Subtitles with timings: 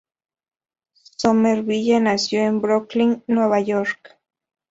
[0.93, 4.17] Somerville nació en Brooklyn, Nueva York.